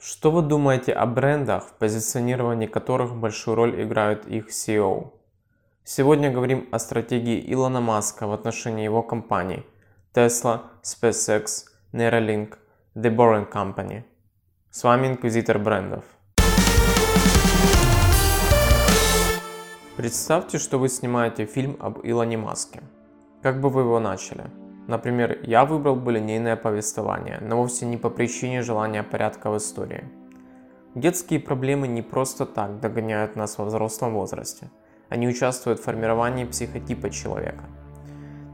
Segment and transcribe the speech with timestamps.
[0.00, 5.10] Что вы думаете о брендах, в позиционировании которых большую роль играют их CEO?
[5.82, 9.66] Сегодня говорим о стратегии Илона Маска в отношении его компаний
[10.14, 12.58] Tesla, SpaceX, Neuralink,
[12.94, 14.04] The Boring Company.
[14.70, 16.04] С вами Инквизитор брендов.
[19.96, 22.84] Представьте, что вы снимаете фильм об Илоне Маске.
[23.42, 24.44] Как бы вы его начали?
[24.88, 30.02] Например, я выбрал бы линейное повествование, но вовсе не по причине желания порядка в истории.
[30.96, 34.68] Детские проблемы не просто так догоняют нас во взрослом возрасте.
[35.08, 37.64] Они участвуют в формировании психотипа человека.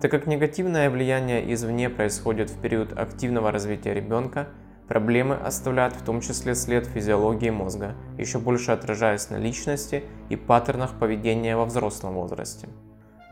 [0.03, 4.49] Так как негативное влияние извне происходит в период активного развития ребенка–
[4.89, 10.99] Проблемы оставляют в том числе след физиологии мозга, еще больше отражаясь на личности и паттернах
[10.99, 12.69] поведения во взрослом возрасте.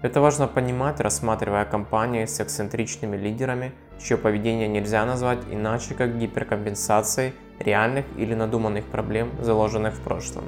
[0.03, 7.35] Это важно понимать, рассматривая компании с эксцентричными лидерами, чье поведение нельзя назвать иначе как гиперкомпенсацией
[7.61, 10.43] реальных или надуманных проблем, заложенных в прошлом.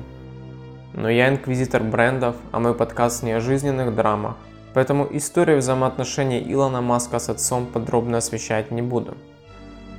[0.93, 4.35] Но я инквизитор брендов, а мой подкаст не о жизненных драмах,
[4.75, 9.15] поэтому историю взаимоотношений Илона Маска с отцом подробно освещать не буду.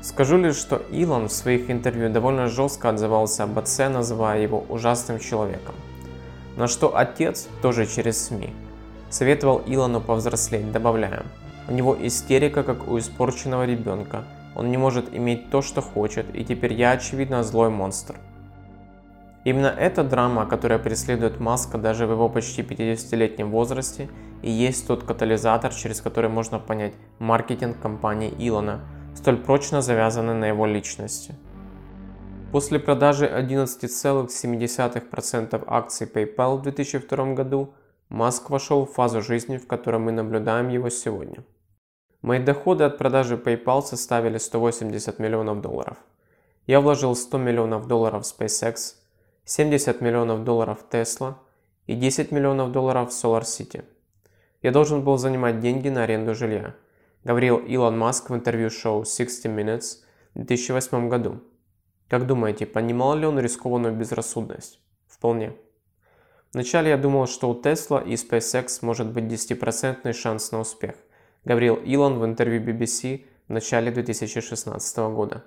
[0.02, 5.18] Скажу лишь, что Илон в своих интервью довольно жестко отзывался об отце, называя его ужасным
[5.20, 5.76] человеком.
[6.58, 8.54] На что отец, тоже через СМИ,
[9.10, 11.24] советовал Илону повзрослеть, добавляя,
[11.68, 14.24] у него истерика, как у испорченного ребенка,
[14.56, 18.16] он не может иметь то, что хочет, и теперь я, очевидно, злой монстр.
[19.44, 24.10] Именно эта драма, которая преследует Маска даже в его почти 50-летнем возрасте,
[24.42, 28.82] и есть тот катализатор, через который можно понять маркетинг компании Илона–
[29.16, 31.36] столь прочно завязаны на его личности.
[32.52, 37.74] После продажи 11,7% акций PayPal в 2002 году
[38.10, 41.44] Маск вошел в фазу жизни, в которой мы наблюдаем его сегодня.
[42.22, 45.98] Мои доходы от продажи PayPal составили 180 миллионов долларов.
[46.68, 48.96] Я вложил 100 миллионов долларов в SpaceX,
[49.46, 51.36] 70 миллионов долларов в Tesla
[51.88, 53.84] и 10 миллионов долларов в SolarCity.
[54.62, 56.74] Я должен был занимать деньги на аренду жилья–
[57.26, 60.04] говорил Илон Маск в интервью шоу 60 Minutes
[60.36, 61.42] в 2008 году.
[62.08, 64.80] Как думаете, понимал ли он рискованную безрассудность?
[65.08, 65.54] Вполне.
[66.56, 70.96] Вначале я думал, что у Tesla и SpaceX может быть 10% шанс на успех,
[71.44, 75.44] говорил Илон в интервью BBC в начале 2016 года.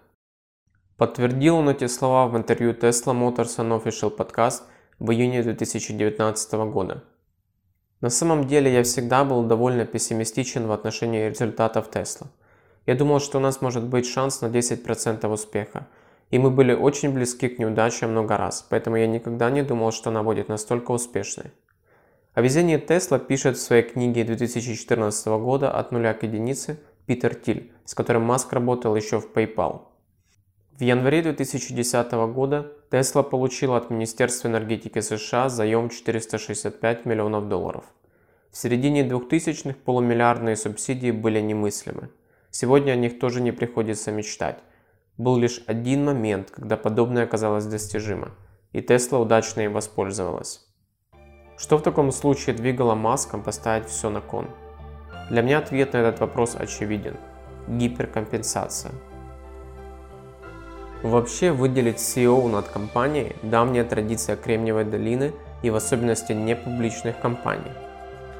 [0.98, 4.64] Подтвердил он эти слова в интервью Tesla Motors Unofficial Podcast
[4.98, 7.02] в июне 2019 года.
[8.02, 12.26] На самом деле я всегда был довольно пессимистичен в отношении результатов Тесла.
[12.84, 15.88] Я думал, что у нас может быть шанс на 10% успеха.
[16.30, 20.10] И мы были очень близки к неудаче много раз, поэтому я никогда не думал, что
[20.10, 21.52] она будет настолько успешной.
[22.34, 27.72] О везении Тесла пишет в своей книге 2014 года «От нуля к единице» Питер Тиль,
[27.84, 29.86] с которым Маск работал еще в PayPal.
[30.78, 37.84] В январе 2010 года Tesla получила от Министерства энергетики США заем 465 миллионов долларов.
[38.52, 42.10] В середине 2000-х полумиллиардные субсидии были немыслимы.
[42.50, 44.58] Сегодня о них тоже не приходится мечтать.
[45.18, 48.30] Был лишь один момент, когда подобное оказалось достижимо,
[48.72, 50.64] и Tesla удачно им воспользовалась.
[51.56, 54.46] Что в таком случае двигало Маском поставить все на кон?
[55.28, 57.16] Для меня ответ на этот вопрос очевиден.
[57.66, 58.92] Гиперкомпенсация.
[61.02, 67.72] Вообще выделить CEO над компанией– давняя традиция Кремниевой долины и в особенности непубличных компаний.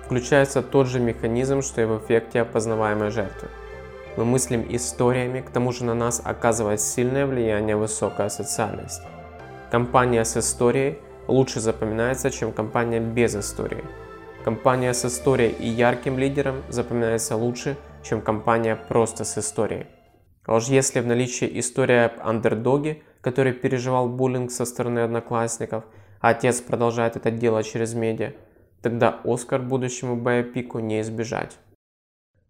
[0.04, 3.48] Включается тот же механизм, что и в эффекте опознаваемой жертвы.
[4.16, 9.02] Мы мыслим историями, к тому же на нас оказывает сильное влияние высокая социальность.
[9.70, 13.84] Компания с историей лучше запоминается, чем компания без истории.
[14.44, 19.86] Компания с историей и ярким лидером запоминается лучше, чем компания просто с историей.
[20.46, 25.84] А уж если в наличии история об андердоге, который переживал буллинг со стороны одноклассников,
[26.20, 28.32] а отец продолжает это делать через медиа,
[28.80, 31.58] тогда Оскар будущему биопику не избежать.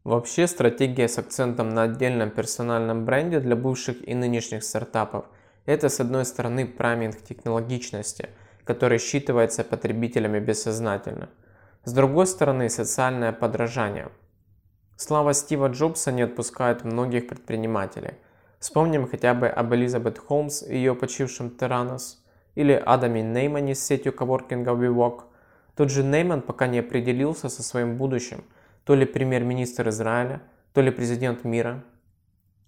[0.09, 5.27] Вообще стратегия с акцентом на отдельном персональном бренде для бывших и нынешних стартапов–
[5.67, 8.31] это с одной стороны праминг технологичности,
[8.65, 11.29] который считывается потребителями бессознательно,
[11.85, 14.09] с другой стороны социальное подражание–
[15.00, 18.15] Слава Стива Джобса не отпускает многих предпринимателей.
[18.59, 22.21] Вспомним хотя бы об Элизабет Холмс и ее почившем Теранос,
[22.56, 25.21] или Адаме Неймане с сетью коворкинга WeWalk.
[25.77, 28.43] Тот же Нейман пока не определился со своим будущим,
[28.88, 30.40] то ли премьер-министр Израиля,
[30.73, 31.85] то ли президент мира.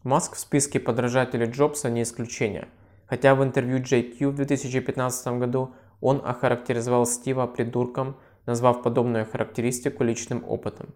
[0.02, 2.68] Маск в списке подражателей Джобса не исключение,
[3.06, 10.44] хотя в интервью JQ в 2015 году он охарактеризовал Стива придурком, назвав подобную характеристику личным
[10.46, 10.90] опытом.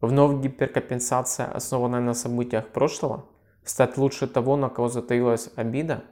[0.00, 3.26] Вновь гиперкомпенсация, основанная на событиях прошлого?
[3.62, 6.02] Стать лучше того, на кого затаилась обида?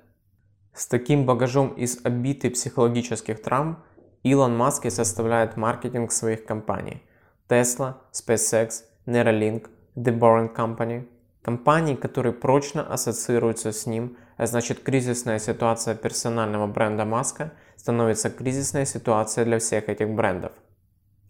[0.73, 3.83] С таким багажом из обид и психологических травм
[4.23, 7.03] Илон Маск и составляет маркетинг своих компаний
[7.51, 11.09] Tesla, SpaceX, Neuralink, The Boring Company.
[11.43, 18.87] Компании, которые прочно ассоциируются с ним, а значит кризисная ситуация персонального бренда Маска становится кризисной
[18.87, 20.53] ситуацией для всех этих брендов.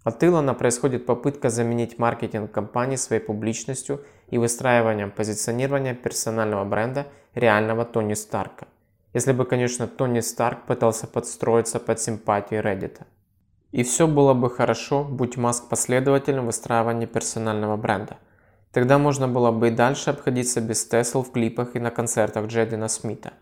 [0.05, 7.87] От Илона происходит попытка заменить маркетинг компании своей публичностью и выстраиванием позиционирования персонального бренда реального
[7.87, 8.67] Тони Старка.
[9.15, 13.01] Если бы, конечно, Тони Старк пытался подстроиться под симпатии Reddit.
[13.73, 18.19] И все было бы хорошо, будь Маск последовательным в выстраивании персонального бренда.
[18.73, 22.89] Тогда можно было бы и дальше обходиться без Тесл в клипах и на концертах Джедина
[22.89, 23.33] Смита.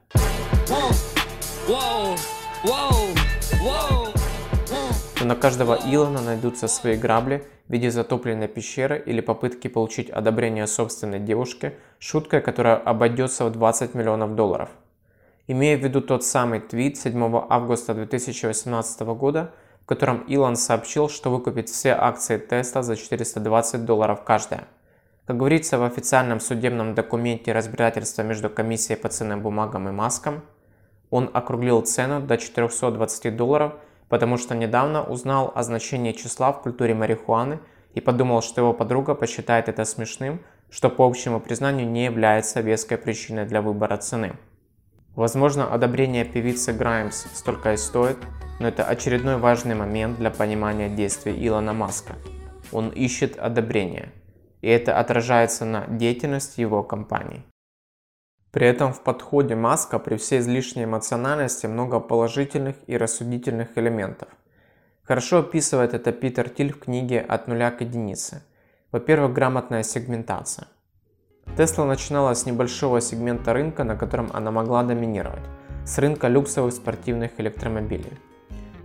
[5.20, 10.66] Но на каждого Илона найдутся свои грабли в виде затопленной пещеры или попытки получить одобрение
[10.66, 14.68] собственной девушки, шуткой, которая обойдется в 20 миллионов долларов.
[15.46, 19.54] Имея в виду тот самый твит 7 августа 2018 года,
[19.88, 24.68] котором Илон сообщил, что выкупит все акции Tesla за 420 долларов каждая.
[25.26, 30.42] Как говорится в официальном судебном документе разбирательства между комиссией по ценным бумагам и Маском,
[31.10, 33.72] он округлил цену до 420 долларов–
[34.08, 37.60] потому что недавно узнал о значении числа в культуре марихуаны
[37.94, 40.40] и подумал, что его подруга посчитает это смешным,
[40.70, 44.36] что по общему признанию не является веской причиной для выбора цены.
[45.14, 48.18] Возможно, одобрение певицы Граймс столько и стоит,
[48.58, 52.14] но это очередной важный момент для понимания действий Илона Маска.
[52.72, 54.12] Он ищет одобрение,
[54.60, 57.44] и это отражается на деятельности его компании.
[58.50, 64.28] При этом в подходе Маска при всей излишней эмоциональности много положительных и рассудительных элементов.
[65.04, 68.42] Хорошо описывает это Питер Тиль в книге «От нуля к единице».
[68.90, 70.66] Во-первых, грамотная сегментация.
[71.56, 75.44] Тесла начинала с небольшого сегмента рынка, на котором она могла доминировать,
[75.84, 78.18] с рынка люксовых спортивных электромобилей.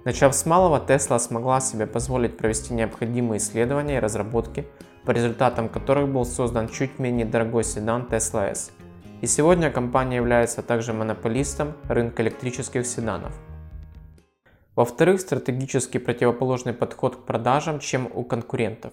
[0.05, 4.67] Начав с малого, Тесла смогла себе позволить провести необходимые исследования и разработки,
[5.05, 8.71] по результатам которых был создан чуть менее дорогой седан Tesla S–
[9.23, 13.31] и сегодня компания является также монополистом рынка электрических седанов.
[14.75, 18.91] Во-вторых, стратегически противоположный подход к продажам, чем у конкурентов.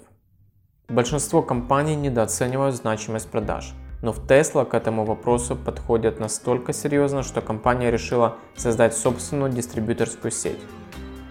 [0.89, 7.41] Большинство компаний недооценивают значимость продаж, но в Tesla к этому вопросу подходят настолько серьезно, что
[7.41, 10.61] компания решила создать собственную дистрибьюторскую сеть.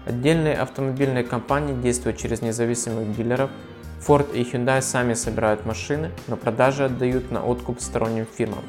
[0.05, 3.51] Отдельные автомобильные компании действуют через независимых дилеров.
[3.99, 8.63] Ford и Hyundai сами собирают машины, но продажи отдают на откуп сторонним фирмам.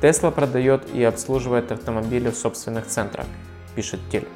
[0.00, 3.26] Tesla продает и обслуживает автомобили в собственных центрах,
[3.74, 4.28] пишет Тиль.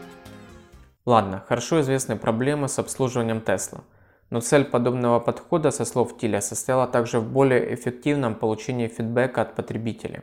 [1.07, 3.83] Ладно, хорошо известны проблемы с обслуживанием Tesla,
[4.31, 9.55] но цель подобного подхода, со слов Тиля, состояла также в более эффективном получении фидбэка от
[9.55, 10.23] потребителей.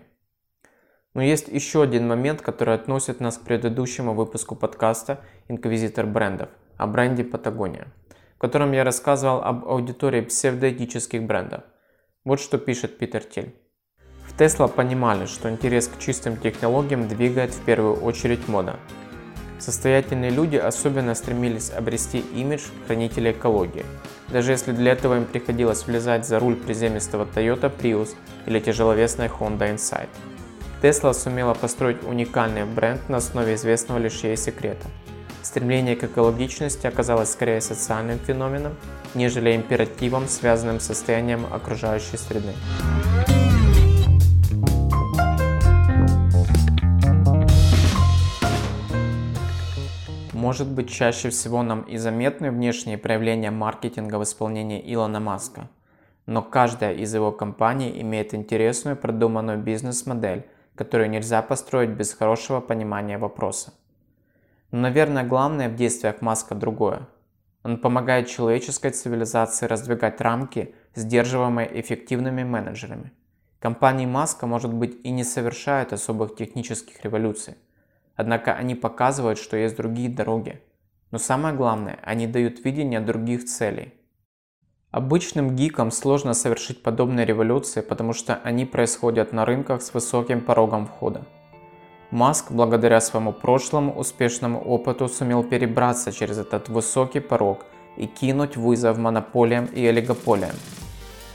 [1.18, 6.86] Но есть еще один момент, который относит нас к предыдущему выпуску подкаста «Инквизитор брендов» о
[6.86, 7.88] бренде Патагония,
[8.36, 11.64] в котором я рассказывал об аудитории псевдоэтических брендов.
[12.24, 13.56] Вот что пишет Питер Тиль.
[14.38, 18.76] Tesla понимали, что интерес к чистым технологиям двигает в первую очередь мода.
[19.58, 23.86] Состоятельные люди особенно стремились обрести имидж хранителя экологии,
[24.30, 28.10] даже если для этого им приходилось влезать за руль приземистого Toyota Prius
[28.46, 30.10] или тяжеловесной Honda Insight.
[30.82, 34.86] Tesla сумела построить уникальный бренд на основе известного лишь ей секрета.
[35.42, 38.76] Стремление к экологичности оказалось скорее социальным феноменом,
[39.16, 42.54] нежели императивом, связанным с состоянием окружающей среды.
[50.32, 55.70] Может быть чаще всего нам и заметны внешние проявления маркетинга в исполнении Илона Маска.
[56.28, 60.46] Но каждая из его компаний имеет интересную продуманную бизнес-модель,
[60.78, 63.74] которую нельзя построить без хорошего понимания вопроса.
[64.72, 67.08] Но, наверное, главное в действиях Маска другое.
[67.64, 73.12] Он помогает человеческой цивилизации раздвигать рамки, сдерживаемые эффективными менеджерами.
[73.60, 77.56] Компании Маска, может быть, и не совершают особых технических революций,
[78.18, 80.60] Однако они показывают, что есть другие дороги.
[81.12, 83.94] Но самое главное, они дают видение других целей.
[84.92, 90.88] Обычным гикам сложно совершить подобные революции, потому что они происходят на рынках с высоким порогом
[90.88, 91.26] входа.
[92.10, 97.66] Маск, благодаря своему прошлому успешному опыту, сумел перебраться через этот высокий порог
[97.98, 100.56] и кинуть вызов монополиям и олигополиям.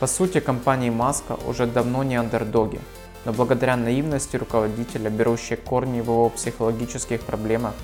[0.01, 2.81] По сути, компании Маска уже давно не андердоги,
[3.27, 7.75] но благодаря наивности руководителя, берущей корни в его психологических проблемах,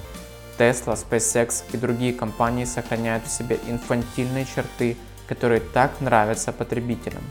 [0.59, 4.97] Tesla, SpaceX и другие компании сохраняют в себе инфантильные черты,
[5.29, 7.23] которые так нравятся потребителям.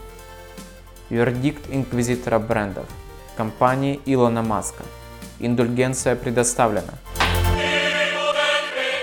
[1.09, 2.85] Вердикт инквизитора брендов.
[3.37, 4.83] Компании Илона Маска.
[5.39, 6.93] Индульгенция предоставлена.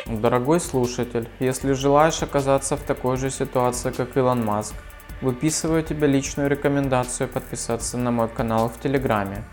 [0.07, 4.75] Дорогой слушатель, если желаешь оказаться в такой же ситуации, как Илон Маск,
[5.23, 9.45] выписываю тебе личную рекомендацию подписаться на мой канал в Телеграме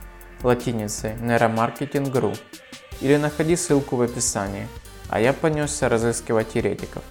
[0.43, 2.37] латиницей Neuromarketing.ru
[2.99, 4.67] или находи ссылку в описании,
[5.09, 7.03] а я понесся разыскивать еретиков.